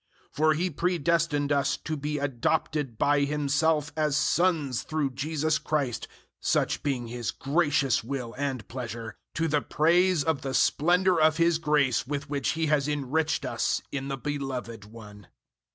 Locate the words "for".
0.37-0.53